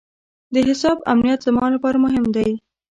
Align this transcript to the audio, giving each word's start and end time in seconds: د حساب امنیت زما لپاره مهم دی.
د 0.53 0.55
حساب 0.67 0.97
امنیت 1.11 1.39
زما 1.47 1.65
لپاره 1.75 1.97
مهم 2.05 2.25
دی. 2.35 2.49